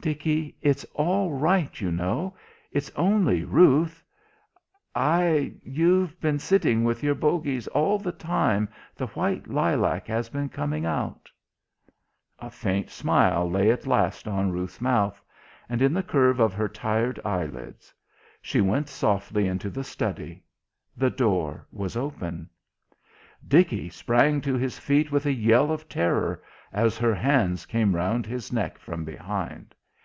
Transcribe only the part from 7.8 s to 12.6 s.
the time the white lilac has been coming out" A